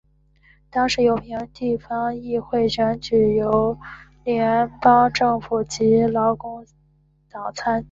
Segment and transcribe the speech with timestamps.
[0.71, 3.77] 当时永平地方议会选举是由
[4.23, 6.65] 联盟政府及劳工
[7.29, 7.79] 党参与竞选。